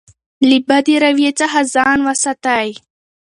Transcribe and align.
له 0.49 0.57
بدې 0.67 0.95
رویې 1.03 1.31
څخه 1.39 1.59
ځان 1.73 1.97
وساتئ. 2.07 2.67